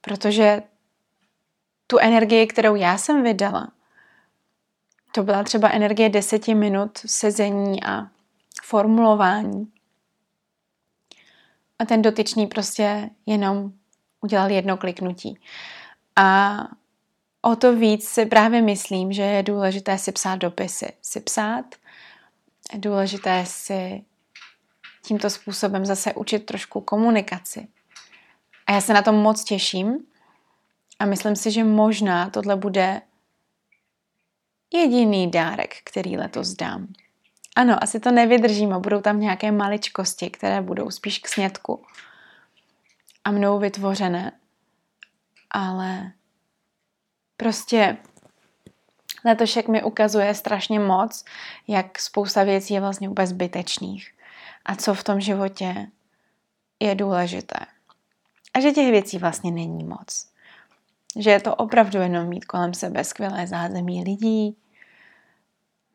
Protože 0.00 0.62
tu 1.86 1.98
energii, 1.98 2.46
kterou 2.46 2.74
já 2.74 2.98
jsem 2.98 3.22
vydala, 3.22 3.72
to 5.12 5.22
byla 5.22 5.44
třeba 5.44 5.68
energie 5.70 6.08
deseti 6.08 6.54
minut 6.54 6.98
sezení 7.06 7.84
a 7.84 8.10
formulování. 8.62 9.72
A 11.78 11.84
ten 11.84 12.02
dotyčný 12.02 12.46
prostě 12.46 13.10
jenom 13.26 13.72
udělal 14.20 14.50
jedno 14.50 14.76
kliknutí. 14.76 15.38
A 16.16 16.58
o 17.42 17.56
to 17.56 17.76
víc 17.76 18.08
si 18.08 18.26
právě 18.26 18.62
myslím, 18.62 19.12
že 19.12 19.22
je 19.22 19.42
důležité 19.42 19.98
si 19.98 20.12
psát 20.12 20.36
dopisy. 20.36 20.92
Si 21.02 21.20
psát, 21.20 21.64
je 22.72 22.78
důležité 22.78 23.44
si 23.46 24.04
tímto 25.02 25.30
způsobem 25.30 25.86
zase 25.86 26.14
učit 26.14 26.46
trošku 26.46 26.80
komunikaci. 26.80 27.68
A 28.66 28.72
já 28.72 28.80
se 28.80 28.92
na 28.92 29.02
tom 29.02 29.14
moc 29.14 29.44
těším 29.44 29.98
a 30.98 31.06
myslím 31.06 31.36
si, 31.36 31.50
že 31.50 31.64
možná 31.64 32.30
tohle 32.30 32.56
bude 32.56 33.02
jediný 34.72 35.30
dárek, 35.30 35.74
který 35.84 36.16
letos 36.16 36.52
dám. 36.52 36.88
Ano, 37.58 37.82
asi 37.82 38.00
to 38.00 38.10
nevydržím 38.10 38.72
a 38.72 38.78
budou 38.78 39.00
tam 39.00 39.20
nějaké 39.20 39.52
maličkosti, 39.52 40.30
které 40.30 40.60
budou 40.60 40.90
spíš 40.90 41.18
k 41.18 41.28
snědku 41.28 41.82
a 43.24 43.30
mnou 43.30 43.58
vytvořené. 43.58 44.32
Ale 45.50 46.12
prostě 47.36 47.96
letošek 49.24 49.68
mi 49.68 49.82
ukazuje 49.82 50.34
strašně 50.34 50.80
moc, 50.80 51.24
jak 51.68 51.98
spousta 51.98 52.44
věcí 52.44 52.74
je 52.74 52.80
vlastně 52.80 53.08
úplně 53.08 53.26
zbytečných 53.26 54.14
a 54.64 54.76
co 54.76 54.94
v 54.94 55.04
tom 55.04 55.20
životě 55.20 55.86
je 56.80 56.94
důležité. 56.94 57.58
A 58.54 58.60
že 58.60 58.72
těch 58.72 58.90
věcí 58.90 59.18
vlastně 59.18 59.50
není 59.50 59.84
moc. 59.84 60.28
Že 61.16 61.30
je 61.30 61.40
to 61.40 61.54
opravdu 61.54 61.98
jenom 61.98 62.28
mít 62.28 62.44
kolem 62.44 62.74
sebe 62.74 63.04
skvělé 63.04 63.46
zázemí 63.46 64.04
lidí, 64.04 64.56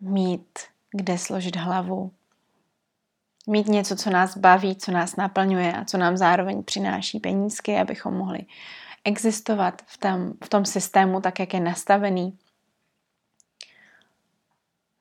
mít 0.02 0.73
kde 0.94 1.18
složit 1.18 1.56
hlavu, 1.56 2.12
mít 3.48 3.68
něco, 3.68 3.96
co 3.96 4.10
nás 4.10 4.38
baví, 4.38 4.76
co 4.76 4.92
nás 4.92 5.16
naplňuje 5.16 5.74
a 5.74 5.86
co 5.86 5.98
nám 5.98 6.18
zároveň 6.18 6.64
přináší 6.64 7.20
penízky, 7.20 7.80
abychom 7.80 8.14
mohli 8.14 8.40
existovat 9.04 9.82
v 9.86 9.98
tom, 9.98 10.34
v 10.44 10.50
tom 10.50 10.66
systému 10.66 11.22
tak, 11.22 11.40
jak 11.40 11.54
je 11.54 11.60
nastavený. 11.60 12.38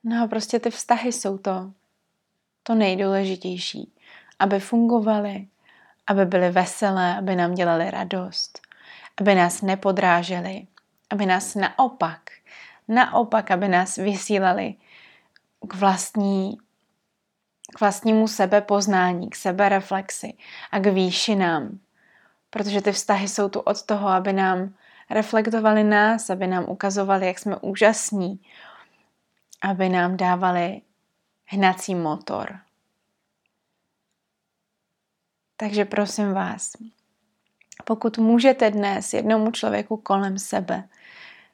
No 0.05 0.25
a 0.25 0.27
prostě 0.27 0.59
ty 0.59 0.71
vztahy 0.71 1.13
jsou 1.13 1.39
to, 1.39 1.73
to 2.63 2.75
nejdůležitější, 2.75 3.93
aby 4.39 4.61
fungovaly, 4.61 5.47
aby 6.07 6.27
byly 6.27 6.51
veselé, 6.51 7.17
aby 7.17 7.37
nám 7.37 7.55
dělali 7.55 7.91
radost, 7.91 8.61
aby 9.21 9.35
nás 9.35 9.63
nepodráželi, 9.63 10.67
aby 11.11 11.27
nás 11.27 11.55
naopak, 11.55 12.21
naopak, 12.89 13.51
aby 13.51 13.69
nás 13.69 13.97
vysílali 13.97 14.75
k 15.69 15.75
vlastní 15.75 16.59
k 17.77 17.81
vlastnímu 17.81 18.29
sebepoznání, 18.29 19.31
k 19.31 19.37
sebereflexi 19.37 20.35
a 20.71 20.79
k 20.79 20.87
výšinám. 20.87 21.79
Protože 22.51 22.83
ty 22.83 22.93
vztahy 22.93 23.29
jsou 23.29 23.49
tu 23.49 23.61
od 23.61 23.83
toho, 23.83 24.09
aby 24.09 24.33
nám 24.33 24.75
reflektovali 25.11 25.85
nás, 25.85 26.31
aby 26.31 26.47
nám 26.47 26.65
ukazovali, 26.69 27.27
jak 27.27 27.39
jsme 27.39 27.57
úžasní, 27.57 28.41
aby 29.63 29.89
nám 29.89 30.17
dávali 30.17 30.83
hnací 31.45 31.95
motor. 31.95 32.59
Takže 35.57 35.85
prosím 35.85 36.33
vás, 36.33 36.73
pokud 37.85 38.19
můžete 38.19 38.71
dnes 38.71 39.13
jednomu 39.13 39.51
člověku 39.51 39.97
kolem 39.97 40.39
sebe, 40.39 40.89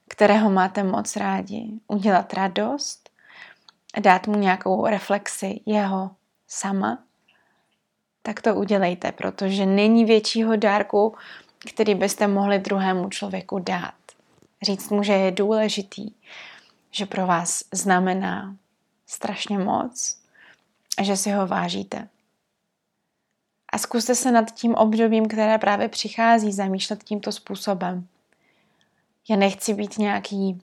kterého 0.08 0.50
máte 0.50 0.82
moc 0.82 1.16
rádi, 1.16 1.80
udělat 1.86 2.32
radost, 2.32 3.07
dát 4.00 4.26
mu 4.26 4.38
nějakou 4.38 4.86
reflexi 4.86 5.60
jeho 5.66 6.10
sama, 6.48 6.98
tak 8.22 8.42
to 8.42 8.54
udělejte, 8.54 9.12
protože 9.12 9.66
není 9.66 10.04
většího 10.04 10.56
dárku, 10.56 11.16
který 11.70 11.94
byste 11.94 12.26
mohli 12.26 12.58
druhému 12.58 13.08
člověku 13.08 13.58
dát. 13.58 13.94
Říct 14.62 14.90
mu, 14.90 15.02
že 15.02 15.12
je 15.12 15.30
důležitý, 15.30 16.10
že 16.90 17.06
pro 17.06 17.26
vás 17.26 17.64
znamená 17.72 18.56
strašně 19.06 19.58
moc 19.58 20.18
a 20.98 21.02
že 21.02 21.16
si 21.16 21.30
ho 21.30 21.46
vážíte. 21.46 22.08
A 23.72 23.78
zkuste 23.78 24.14
se 24.14 24.32
nad 24.32 24.50
tím 24.50 24.74
obdobím, 24.74 25.28
které 25.28 25.58
právě 25.58 25.88
přichází, 25.88 26.52
zamýšlet 26.52 27.04
tímto 27.04 27.32
způsobem. 27.32 28.06
Já 29.28 29.36
nechci 29.36 29.74
být 29.74 29.98
nějaký 29.98 30.62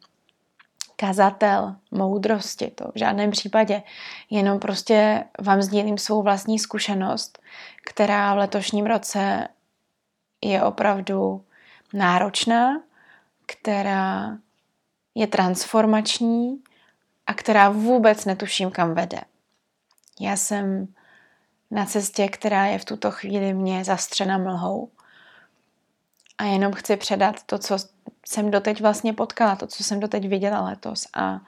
kazatel 0.96 1.75
moudrosti, 1.92 2.72
to 2.72 2.86
v 2.96 3.00
žádném 3.00 3.32
případě. 3.32 3.84
Jenom 4.30 4.60
prostě 4.60 5.24
vám 5.42 5.62
sdílím 5.62 5.98
svou 5.98 6.24
vlastní 6.24 6.60
zkušenost, 6.60 7.40
která 7.86 8.34
v 8.34 8.38
letošním 8.38 8.86
roce 8.86 9.48
je 10.44 10.64
opravdu 10.64 11.46
náročná, 11.94 12.82
která 13.46 14.38
je 15.16 15.28
transformační 15.28 16.58
a 17.28 17.34
která 17.34 17.70
vůbec 17.70 18.25
netuším, 18.25 18.72
kam 18.72 18.94
vede. 18.94 19.22
Já 20.20 20.38
jsem 20.38 20.88
na 21.72 21.86
cestě, 21.86 22.28
která 22.28 22.66
je 22.66 22.80
v 22.80 22.86
tuto 22.86 23.12
chvíli 23.12 23.54
mě 23.54 23.84
zastřena 23.84 24.38
mlhou. 24.38 24.90
A 26.38 26.44
jenom 26.44 26.74
chci 26.74 26.98
předat 26.98 27.44
to, 27.44 27.58
co 27.58 27.77
jsem 28.25 28.51
doteď 28.51 28.82
vlastně 28.82 29.13
potkala, 29.13 29.56
to, 29.56 29.68
co 29.68 29.84
jsem 29.84 30.00
doteď 30.00 30.27
viděla 30.27 30.62
letos 30.62 31.08
a 31.13 31.39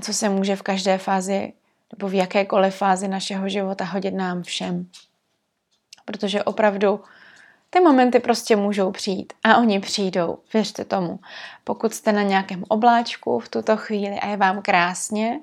co 0.00 0.14
se 0.14 0.28
může 0.28 0.56
v 0.56 0.62
každé 0.62 0.98
fázi 0.98 1.52
nebo 1.92 2.08
v 2.08 2.14
jakékoliv 2.14 2.76
fázi 2.76 3.08
našeho 3.08 3.48
života 3.48 3.84
hodit 3.84 4.14
nám 4.14 4.42
všem. 4.42 4.88
Protože 6.04 6.42
opravdu 6.42 7.00
ty 7.70 7.80
momenty 7.80 8.20
prostě 8.20 8.56
můžou 8.56 8.90
přijít 8.90 9.32
a 9.44 9.56
oni 9.56 9.80
přijdou, 9.80 10.38
věřte 10.54 10.84
tomu. 10.84 11.20
Pokud 11.64 11.94
jste 11.94 12.12
na 12.12 12.22
nějakém 12.22 12.64
obláčku 12.68 13.38
v 13.38 13.48
tuto 13.48 13.76
chvíli 13.76 14.20
a 14.20 14.26
je 14.26 14.36
vám 14.36 14.62
krásně, 14.62 15.40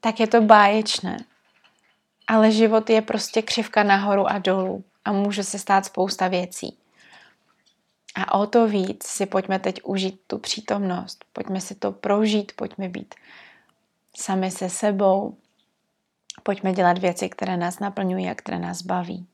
tak 0.00 0.20
je 0.20 0.26
to 0.26 0.40
báječné. 0.40 1.16
Ale 2.28 2.50
život 2.50 2.90
je 2.90 3.02
prostě 3.02 3.42
křivka 3.42 3.82
nahoru 3.82 4.26
a 4.26 4.38
dolů 4.38 4.84
a 5.04 5.12
může 5.12 5.44
se 5.44 5.58
stát 5.58 5.84
spousta 5.84 6.28
věcí. 6.28 6.76
A 8.16 8.34
o 8.34 8.46
to 8.46 8.68
víc 8.68 9.06
si 9.06 9.26
pojďme 9.26 9.58
teď 9.58 9.80
užít 9.84 10.20
tu 10.26 10.38
přítomnost, 10.38 11.24
pojďme 11.32 11.60
si 11.60 11.74
to 11.74 11.92
prožít, 11.92 12.52
pojďme 12.56 12.88
být 12.88 13.14
sami 14.16 14.50
se 14.50 14.68
sebou, 14.68 15.36
pojďme 16.42 16.72
dělat 16.72 16.98
věci, 16.98 17.28
které 17.28 17.56
nás 17.56 17.78
naplňují 17.78 18.28
a 18.28 18.34
které 18.34 18.58
nás 18.58 18.82
baví. 18.82 19.26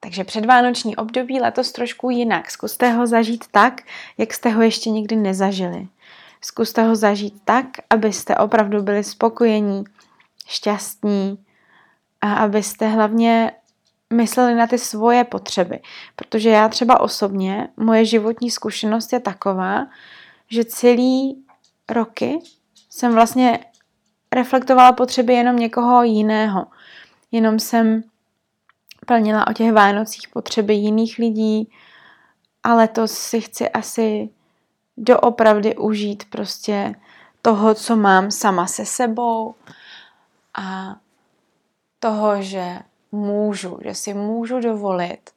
Takže 0.00 0.24
předvánoční 0.24 0.96
období 0.96 1.40
letos 1.40 1.72
trošku 1.72 2.10
jinak. 2.10 2.50
Zkuste 2.50 2.92
ho 2.92 3.06
zažít 3.06 3.44
tak, 3.50 3.80
jak 4.18 4.34
jste 4.34 4.50
ho 4.50 4.62
ještě 4.62 4.90
nikdy 4.90 5.16
nezažili. 5.16 5.88
Zkuste 6.40 6.82
ho 6.82 6.96
zažít 6.96 7.42
tak, 7.44 7.66
abyste 7.90 8.36
opravdu 8.36 8.82
byli 8.82 9.04
spokojení, 9.04 9.84
šťastní 10.46 11.44
a 12.20 12.34
abyste 12.34 12.88
hlavně 12.88 13.52
mysleli 14.12 14.54
na 14.54 14.66
ty 14.66 14.78
svoje 14.78 15.24
potřeby. 15.24 15.80
Protože 16.16 16.50
já 16.50 16.68
třeba 16.68 17.00
osobně, 17.00 17.68
moje 17.76 18.04
životní 18.04 18.50
zkušenost 18.50 19.12
je 19.12 19.20
taková, 19.20 19.86
že 20.50 20.64
celý 20.64 21.44
roky 21.88 22.38
jsem 22.90 23.14
vlastně 23.14 23.58
reflektovala 24.32 24.92
potřeby 24.92 25.32
jenom 25.32 25.56
někoho 25.56 26.02
jiného. 26.02 26.66
Jenom 27.32 27.58
jsem 27.58 28.02
plnila 29.06 29.46
o 29.46 29.52
těch 29.52 29.72
Vánocích 29.72 30.28
potřeby 30.28 30.74
jiných 30.74 31.18
lidí 31.18 31.72
a 32.62 32.74
letos 32.74 33.12
si 33.12 33.40
chci 33.40 33.68
asi 33.68 34.28
doopravdy 34.96 35.76
užít 35.76 36.24
prostě 36.30 36.94
toho, 37.42 37.74
co 37.74 37.96
mám 37.96 38.30
sama 38.30 38.66
se 38.66 38.86
sebou 38.86 39.54
a 40.54 40.96
toho, 42.00 42.42
že 42.42 42.78
můžu, 43.12 43.78
že 43.84 43.94
si 43.94 44.14
můžu 44.14 44.60
dovolit 44.60 45.30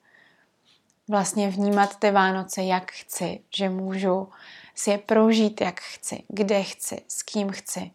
vlastně 1.10 1.50
vnímat 1.50 1.96
ty 1.96 2.12
Vánoce, 2.12 2.64
jak 2.64 2.92
chci, 2.92 3.42
že 3.56 3.70
můžu 3.70 4.30
si 4.76 4.90
je 4.90 4.98
prožít, 4.98 5.62
jak 5.62 5.80
chci, 5.82 6.24
kde 6.28 6.64
chci, 6.64 7.02
s 7.08 7.24
kým 7.24 7.52
chci. 7.52 7.92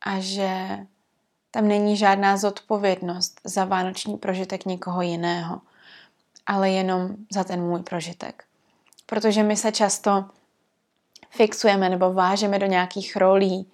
A 0.00 0.20
že 0.20 0.78
tam 1.50 1.68
není 1.68 1.96
žádná 1.96 2.36
zodpovědnost 2.36 3.40
za 3.44 3.64
vánoční 3.64 4.16
prožitek 4.16 4.66
někoho 4.66 5.02
jiného, 5.02 5.60
ale 6.46 6.70
jenom 6.70 7.16
za 7.32 7.44
ten 7.44 7.62
můj 7.62 7.82
prožitek. 7.82 8.44
Protože 9.06 9.42
my 9.42 9.56
se 9.56 9.72
často 9.72 10.24
fixujeme 11.30 11.88
nebo 11.88 12.12
vážeme 12.12 12.58
do 12.58 12.66
nějakých 12.66 13.16
rolí. 13.16 13.72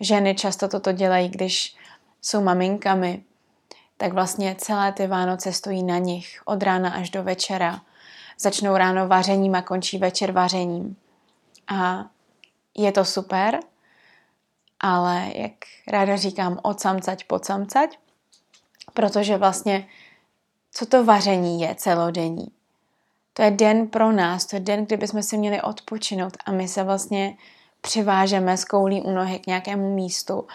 Ženy 0.00 0.34
často 0.34 0.68
toto 0.68 0.92
dělají, 0.92 1.28
když 1.28 1.76
jsou 2.22 2.42
maminkami, 2.42 3.24
tak 4.02 4.12
vlastně 4.12 4.54
celé 4.58 4.92
ty 4.92 5.06
Vánoce 5.06 5.52
stojí 5.52 5.82
na 5.82 5.98
nich 5.98 6.42
od 6.44 6.62
rána 6.62 6.90
až 6.90 7.10
do 7.10 7.22
večera. 7.22 7.80
Začnou 8.38 8.76
ráno 8.76 9.08
vařením 9.08 9.54
a 9.54 9.62
končí 9.62 9.98
večer 9.98 10.32
vařením. 10.32 10.96
A 11.68 12.06
je 12.76 12.92
to 12.92 13.04
super, 13.04 13.60
ale 14.80 15.32
jak 15.34 15.52
ráda 15.88 16.16
říkám, 16.16 16.58
od 16.62 16.80
samcať 16.80 17.24
po 17.24 17.40
samcať, 17.42 17.98
protože 18.94 19.36
vlastně 19.36 19.88
co 20.72 20.86
to 20.86 21.04
vaření 21.04 21.60
je 21.60 21.74
celodenní? 21.74 22.46
To 23.32 23.42
je 23.42 23.50
den 23.50 23.88
pro 23.88 24.12
nás, 24.12 24.46
to 24.46 24.56
je 24.56 24.60
den, 24.60 24.86
kdy 24.86 24.96
bychom 24.96 25.22
si 25.22 25.38
měli 25.38 25.62
odpočinout 25.62 26.36
a 26.46 26.52
my 26.52 26.68
se 26.68 26.82
vlastně 26.82 27.36
přivážeme 27.80 28.56
z 28.56 28.64
koulí 28.64 29.02
u 29.02 29.10
nohy 29.10 29.38
k 29.38 29.46
nějakému 29.46 29.94
místu. 29.94 30.46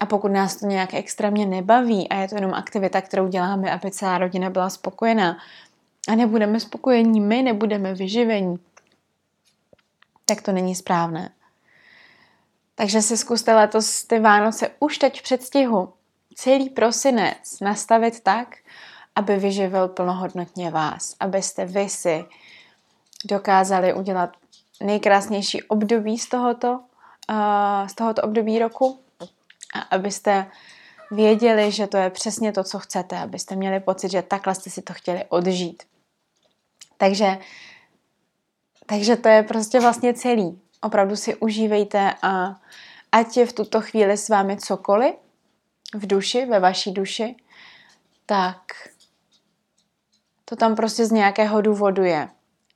A 0.00 0.06
pokud 0.06 0.28
nás 0.28 0.56
to 0.56 0.66
nějak 0.66 0.94
extrémně 0.94 1.46
nebaví 1.46 2.08
a 2.08 2.16
je 2.16 2.28
to 2.28 2.34
jenom 2.34 2.54
aktivita, 2.54 3.00
kterou 3.00 3.28
děláme, 3.28 3.72
aby 3.72 3.90
celá 3.90 4.18
rodina 4.18 4.50
byla 4.50 4.70
spokojená 4.70 5.38
a 6.08 6.14
nebudeme 6.14 6.60
spokojení 6.60 7.20
my, 7.20 7.42
nebudeme 7.42 7.94
vyživení, 7.94 8.56
tak 10.24 10.42
to 10.42 10.52
není 10.52 10.74
správné. 10.74 11.30
Takže 12.74 13.02
si 13.02 13.16
zkuste 13.16 13.54
letos 13.54 14.04
ty 14.04 14.20
Vánoce 14.20 14.70
už 14.80 14.98
teď 14.98 15.20
v 15.20 15.22
předstihu, 15.22 15.92
celý 16.34 16.70
prosinec 16.70 17.60
nastavit 17.60 18.20
tak, 18.20 18.56
aby 19.16 19.36
vyživil 19.36 19.88
plnohodnotně 19.88 20.70
vás, 20.70 21.16
abyste 21.20 21.64
vy 21.64 21.88
si 21.88 22.24
dokázali 23.24 23.94
udělat 23.94 24.30
nejkrásnější 24.82 25.62
období 25.62 26.18
z 26.18 26.28
tohoto, 26.28 26.70
uh, 26.70 27.86
z 27.86 27.94
tohoto 27.94 28.22
období 28.22 28.58
roku 28.58 29.03
a 29.74 29.78
abyste 29.78 30.46
věděli, 31.10 31.72
že 31.72 31.86
to 31.86 31.96
je 31.96 32.10
přesně 32.10 32.52
to, 32.52 32.64
co 32.64 32.78
chcete, 32.78 33.18
abyste 33.18 33.56
měli 33.56 33.80
pocit, 33.80 34.10
že 34.10 34.22
takhle 34.22 34.54
jste 34.54 34.70
si 34.70 34.82
to 34.82 34.92
chtěli 34.92 35.24
odžít. 35.28 35.82
Takže, 36.96 37.38
takže 38.86 39.16
to 39.16 39.28
je 39.28 39.42
prostě 39.42 39.80
vlastně 39.80 40.14
celý. 40.14 40.60
Opravdu 40.80 41.16
si 41.16 41.36
užívejte 41.36 42.14
a 42.22 42.60
ať 43.12 43.36
je 43.36 43.46
v 43.46 43.52
tuto 43.52 43.80
chvíli 43.80 44.16
s 44.16 44.28
vámi 44.28 44.56
cokoliv 44.56 45.14
v 45.94 46.06
duši, 46.06 46.46
ve 46.46 46.60
vaší 46.60 46.92
duši, 46.92 47.36
tak 48.26 48.58
to 50.44 50.56
tam 50.56 50.76
prostě 50.76 51.06
z 51.06 51.10
nějakého 51.10 51.60
důvodu 51.60 52.02
je. 52.02 52.28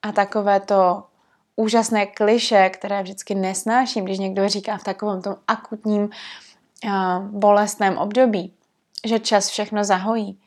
A 0.02 0.12
takové 0.12 0.60
to 0.60 1.04
úžasné 1.56 2.06
kliše, 2.06 2.70
které 2.70 3.02
vždycky 3.02 3.34
nesnáším, 3.34 4.04
když 4.04 4.18
někdo 4.18 4.48
říká 4.48 4.76
v 4.76 4.84
takovém 4.84 5.22
tom 5.22 5.36
akutním 5.46 6.02
uh, 6.02 6.10
bolestném 7.30 7.98
období, 7.98 8.54
že 9.06 9.18
čas 9.18 9.48
všechno 9.48 9.84
zahojí, 9.84 10.40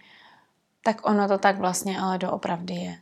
tak 0.83 1.07
ono 1.07 1.27
to 1.27 1.37
tak 1.37 1.57
vlastně 1.57 1.99
ale 1.99 2.17
doopravdy 2.17 2.73
je. 2.73 2.97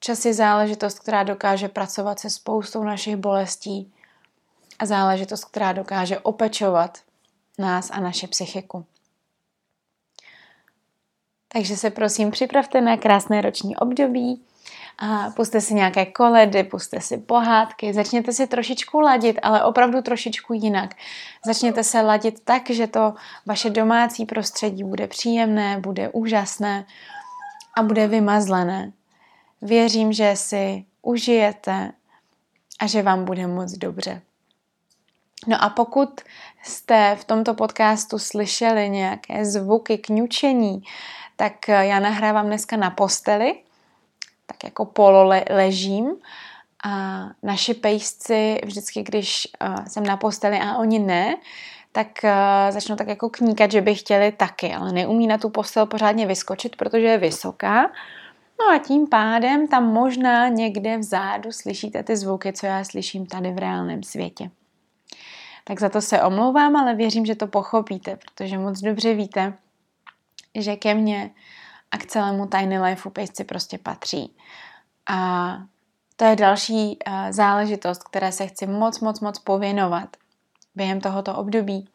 Čas 0.00 0.24
je 0.24 0.34
záležitost, 0.34 0.98
která 0.98 1.22
dokáže 1.22 1.68
pracovat 1.68 2.18
se 2.18 2.30
spoustou 2.30 2.84
našich 2.84 3.16
bolestí 3.16 3.92
a 4.78 4.86
záležitost, 4.86 5.44
která 5.44 5.72
dokáže 5.72 6.18
opečovat 6.18 6.98
nás 7.58 7.90
a 7.90 8.00
naše 8.00 8.26
psychiku. 8.26 8.86
Takže 11.48 11.76
se 11.76 11.90
prosím 11.90 12.30
připravte 12.30 12.80
na 12.80 12.96
krásné 12.96 13.40
roční 13.40 13.76
období, 13.76 14.44
a 14.98 15.30
puste 15.30 15.60
si 15.60 15.74
nějaké 15.74 16.06
koledy, 16.06 16.64
puste 16.64 17.00
si 17.00 17.18
pohádky, 17.18 17.94
začněte 17.94 18.32
si 18.32 18.46
trošičku 18.46 19.00
ladit, 19.00 19.38
ale 19.42 19.64
opravdu 19.64 20.02
trošičku 20.02 20.52
jinak. 20.52 20.94
Začněte 21.46 21.84
se 21.84 22.00
ladit 22.00 22.40
tak, 22.44 22.70
že 22.70 22.86
to 22.86 23.14
vaše 23.46 23.70
domácí 23.70 24.26
prostředí 24.26 24.84
bude 24.84 25.06
příjemné, 25.06 25.78
bude 25.80 26.08
úžasné 26.08 26.86
a 27.76 27.82
bude 27.82 28.06
vymazlené. 28.06 28.92
Věřím, 29.62 30.12
že 30.12 30.32
si 30.36 30.84
užijete 31.02 31.92
a 32.80 32.86
že 32.86 33.02
vám 33.02 33.24
bude 33.24 33.46
moc 33.46 33.72
dobře. 33.72 34.22
No 35.46 35.64
a 35.64 35.68
pokud 35.68 36.20
jste 36.62 37.16
v 37.20 37.24
tomto 37.24 37.54
podcastu 37.54 38.18
slyšeli 38.18 38.88
nějaké 38.88 39.44
zvuky 39.44 39.98
kňučení, 39.98 40.82
tak 41.36 41.68
já 41.68 42.00
nahrávám 42.00 42.46
dneska 42.46 42.76
na 42.76 42.90
posteli, 42.90 43.54
tak 44.46 44.64
jako 44.64 44.84
polo 44.84 45.32
ležím 45.50 46.16
a 46.84 47.24
naši 47.42 47.74
pejsci 47.74 48.60
vždycky, 48.64 49.02
když 49.02 49.48
jsem 49.86 50.06
na 50.06 50.16
posteli 50.16 50.58
a 50.58 50.76
oni 50.76 50.98
ne, 50.98 51.36
tak 51.92 52.08
uh, 52.24 52.30
začnou 52.70 52.96
tak 52.96 53.08
jako 53.08 53.30
kníkat, 53.30 53.70
že 53.70 53.80
by 53.80 53.94
chtěli 53.94 54.32
taky, 54.32 54.74
ale 54.74 54.92
neumí 54.92 55.26
na 55.26 55.38
tu 55.38 55.50
postel 55.50 55.86
pořádně 55.86 56.26
vyskočit, 56.26 56.76
protože 56.76 57.06
je 57.06 57.18
vysoká. 57.18 57.82
No 58.60 58.74
a 58.74 58.78
tím 58.78 59.06
pádem 59.06 59.68
tam 59.68 59.92
možná 59.92 60.48
někde 60.48 60.98
vzadu 60.98 61.52
slyšíte 61.52 62.02
ty 62.02 62.16
zvuky, 62.16 62.52
co 62.52 62.66
já 62.66 62.84
slyším 62.84 63.26
tady 63.26 63.52
v 63.52 63.58
reálném 63.58 64.02
světě. 64.02 64.50
Tak 65.64 65.80
za 65.80 65.88
to 65.88 66.00
se 66.00 66.22
omlouvám, 66.22 66.76
ale 66.76 66.94
věřím, 66.94 67.26
že 67.26 67.34
to 67.34 67.46
pochopíte, 67.46 68.16
protože 68.16 68.58
moc 68.58 68.80
dobře 68.80 69.14
víte, 69.14 69.52
že 70.54 70.76
ke 70.76 70.94
mně 70.94 71.30
a 71.96 71.98
k 71.98 72.06
celému 72.06 72.46
Tiny 72.46 72.78
Lifeu 72.78 73.10
pejsci 73.10 73.44
prostě 73.44 73.78
patří. 73.78 74.36
A 75.08 75.58
to 76.16 76.24
je 76.24 76.36
další 76.36 76.98
uh, 77.06 77.12
záležitost, 77.30 78.02
které 78.04 78.32
se 78.32 78.46
chci 78.46 78.66
moc, 78.66 79.00
moc, 79.00 79.20
moc 79.20 79.38
pověnovat 79.38 80.16
během 80.74 81.00
tohoto 81.00 81.34
období. 81.34 81.88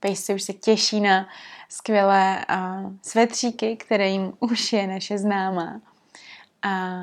Pejsci 0.00 0.34
už 0.34 0.42
se 0.42 0.52
těší 0.52 1.00
na 1.00 1.28
skvělé 1.68 2.44
uh, 2.50 2.92
svetříky, 3.02 3.76
které 3.76 4.08
jim 4.08 4.32
už 4.40 4.72
je 4.72 4.86
naše 4.86 5.18
známá. 5.18 5.80
A 6.62 7.00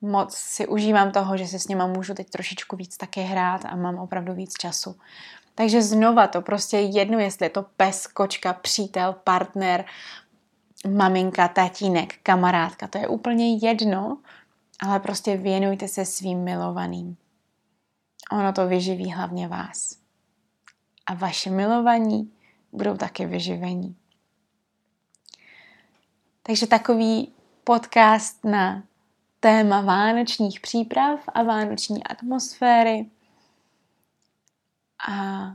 moc 0.00 0.34
si 0.34 0.66
užívám 0.66 1.12
toho, 1.12 1.36
že 1.36 1.46
se 1.46 1.58
s 1.58 1.68
nima 1.68 1.86
můžu 1.86 2.14
teď 2.14 2.30
trošičku 2.30 2.76
víc 2.76 2.96
taky 2.96 3.20
hrát 3.20 3.64
a 3.64 3.76
mám 3.76 3.98
opravdu 3.98 4.34
víc 4.34 4.52
času. 4.52 4.96
Takže 5.54 5.82
znova 5.82 6.26
to 6.26 6.42
prostě 6.42 6.76
jedno, 6.78 7.18
jestli 7.18 7.46
je 7.46 7.50
to 7.50 7.64
pes, 7.76 8.06
kočka, 8.06 8.52
přítel, 8.52 9.12
partner, 9.24 9.84
maminka, 10.84 11.48
tatínek, 11.48 12.18
kamarádka, 12.22 12.88
to 12.88 12.98
je 12.98 13.08
úplně 13.08 13.56
jedno, 13.56 14.18
ale 14.80 15.00
prostě 15.00 15.36
věnujte 15.36 15.88
se 15.88 16.04
svým 16.04 16.44
milovaným. 16.44 17.16
Ono 18.32 18.52
to 18.52 18.68
vyživí 18.68 19.12
hlavně 19.12 19.48
vás. 19.48 19.98
A 21.06 21.14
vaše 21.14 21.50
milovaní 21.50 22.32
budou 22.72 22.96
taky 22.96 23.26
vyživení. 23.26 23.96
Takže 26.42 26.66
takový 26.66 27.32
podcast 27.64 28.44
na 28.44 28.82
téma 29.40 29.80
vánočních 29.80 30.60
příprav 30.60 31.20
a 31.28 31.42
vánoční 31.42 32.04
atmosféry. 32.04 33.10
A 35.08 35.46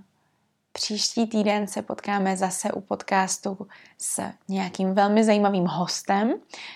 Příští 0.74 1.28
týden 1.28 1.68
se 1.68 1.82
potkáme 1.82 2.38
zase 2.38 2.72
u 2.72 2.82
podcastu 2.82 3.68
s 3.98 4.22
nějakým 4.48 4.94
velmi 4.94 5.24
zajímavým 5.24 5.66
hostem. 5.66 6.34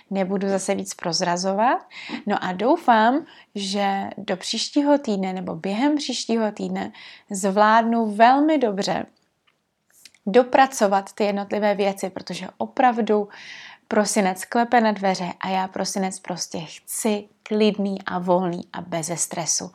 Nebudu 0.10 0.49
zase 0.49 0.75
víc 0.75 0.93
prozrazovat. 0.93 1.88
No 2.25 2.43
a 2.43 2.51
doufám, 2.51 3.25
že 3.55 4.10
do 4.17 4.38
příštího 4.38 4.97
týdne 4.97 5.34
nebo 5.34 5.55
během 5.55 5.95
příštího 5.95 6.51
týdne 6.51 6.91
zvládnu 7.29 8.15
velmi 8.15 8.58
dobře 8.58 9.05
dopracovat 10.25 11.13
ty 11.13 11.23
jednotlivé 11.23 11.75
věci, 11.75 12.10
protože 12.10 12.47
opravdu 12.58 13.29
prosinec 13.87 14.45
klepe 14.45 14.81
na 14.81 14.91
dveře 14.91 15.33
a 15.39 15.49
já 15.49 15.67
prosinec 15.67 16.19
prostě 16.19 16.59
chci 16.59 17.27
klidný 17.43 18.01
a 18.05 18.19
volný 18.19 18.61
a 18.73 18.81
bez 18.81 19.11
stresu. 19.15 19.71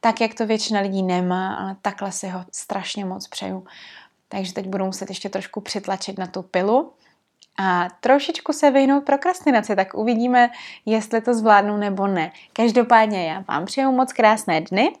Tak, 0.00 0.20
jak 0.20 0.34
to 0.34 0.46
většina 0.46 0.80
lidí 0.80 1.02
nemá, 1.02 1.54
ale 1.54 1.76
takhle 1.82 2.12
si 2.12 2.28
ho 2.28 2.44
strašně 2.52 3.04
moc 3.04 3.28
přeju. 3.28 3.66
Takže 4.28 4.52
teď 4.52 4.66
budu 4.66 4.84
muset 4.84 5.08
ještě 5.08 5.28
trošku 5.28 5.60
přitlačit 5.60 6.18
na 6.18 6.26
tu 6.26 6.42
pilu 6.42 6.92
a 7.58 7.88
trošičku 8.00 8.52
se 8.52 8.70
vyhnout 8.70 9.04
prokrastinaci, 9.04 9.76
tak 9.76 9.94
uvidíme, 9.94 10.50
jestli 10.86 11.20
to 11.20 11.34
zvládnu 11.34 11.76
nebo 11.76 12.06
ne. 12.06 12.32
Každopádně 12.52 13.28
já 13.28 13.44
vám 13.48 13.64
přeju 13.66 13.92
moc 13.92 14.12
krásné 14.12 14.60
dny 14.60 14.92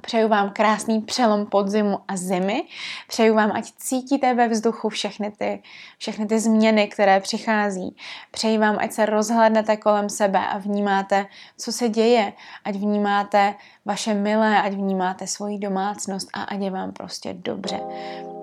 Přeju 0.00 0.28
vám 0.28 0.50
krásný 0.50 1.00
přelom 1.00 1.46
podzimu 1.46 1.98
a 2.08 2.16
zimy. 2.16 2.62
Přeju 3.08 3.34
vám, 3.34 3.52
ať 3.52 3.64
cítíte 3.76 4.34
ve 4.34 4.48
vzduchu 4.48 4.88
všechny 4.88 5.30
ty, 5.30 5.62
všechny 5.98 6.26
ty 6.26 6.40
změny, 6.40 6.88
které 6.88 7.20
přichází. 7.20 7.96
Přeji 8.30 8.58
vám, 8.58 8.76
ať 8.80 8.92
se 8.92 9.06
rozhlednete 9.06 9.76
kolem 9.76 10.08
sebe 10.08 10.38
a 10.38 10.58
vnímáte, 10.58 11.26
co 11.56 11.72
se 11.72 11.88
děje. 11.88 12.32
Ať 12.64 12.74
vnímáte 12.74 13.54
vaše 13.84 14.14
milé, 14.14 14.62
ať 14.62 14.72
vnímáte 14.72 15.26
svoji 15.26 15.58
domácnost 15.58 16.28
a 16.34 16.42
ať 16.42 16.60
je 16.60 16.70
vám 16.70 16.92
prostě 16.92 17.34
dobře. 17.34 17.80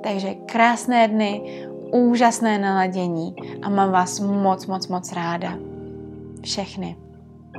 Takže 0.03 0.33
krásné 0.33 1.07
dny, 1.07 1.65
úžasné 1.93 2.59
naladění 2.59 3.35
a 3.63 3.69
mám 3.69 3.91
vás 3.91 4.19
moc, 4.19 4.65
moc, 4.65 4.87
moc 4.87 5.11
ráda. 5.11 5.57
Všechny. 6.43 6.97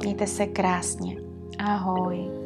Mějte 0.01 0.27
se 0.27 0.47
krásně. 0.47 1.17
Ahoj. 1.59 2.46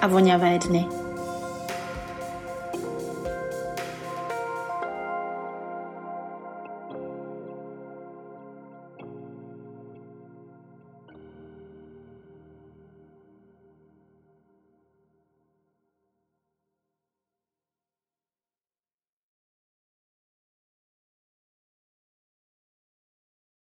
a 0.00 0.06
voňavé 0.06 0.58
dny. 0.58 0.97